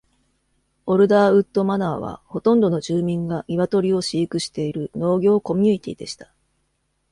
[0.87, 6.33] オルダーウッド・マナーは、ほとんどの住民が鶏を飼育している農業コミュニティでした。